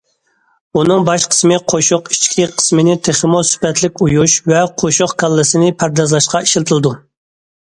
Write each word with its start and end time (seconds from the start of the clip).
ئۇنىڭ 0.79 1.03
باش 1.09 1.25
قىسمى 1.33 1.59
قوشۇق 1.73 2.09
ئىچكى 2.15 2.45
قىسمىنى 2.61 2.95
تېخىمۇ 3.09 3.43
سۈپەتلىك 3.51 4.03
ئويۇش 4.07 4.39
ۋە 4.53 4.65
قوشۇق 4.83 5.15
كاللىسىنى 5.25 5.71
پەردازلاشقا 5.85 6.43
ئىشلىتىلىدۇ. 6.49 6.97